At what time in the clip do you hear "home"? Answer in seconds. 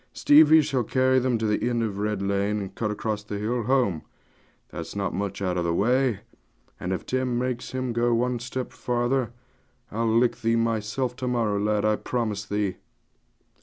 3.65-4.01